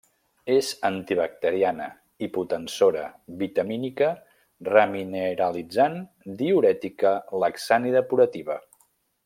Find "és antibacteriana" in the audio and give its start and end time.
0.51-1.89